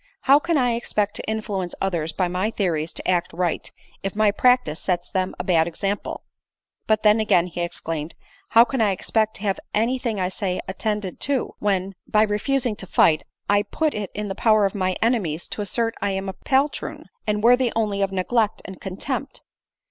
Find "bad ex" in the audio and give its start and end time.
5.43-5.83